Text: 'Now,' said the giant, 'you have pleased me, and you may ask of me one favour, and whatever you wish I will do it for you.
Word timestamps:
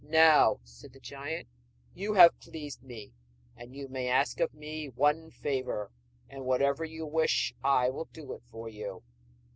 'Now,' 0.03 0.59
said 0.63 0.93
the 0.93 0.99
giant, 0.99 1.47
'you 1.93 2.15
have 2.15 2.39
pleased 2.39 2.81
me, 2.81 3.13
and 3.55 3.75
you 3.75 3.87
may 3.87 4.09
ask 4.09 4.39
of 4.39 4.51
me 4.51 4.89
one 4.89 5.29
favour, 5.29 5.91
and 6.27 6.43
whatever 6.43 6.83
you 6.83 7.05
wish 7.05 7.53
I 7.63 7.91
will 7.91 8.05
do 8.05 8.33
it 8.33 8.41
for 8.49 8.67
you. 8.67 9.03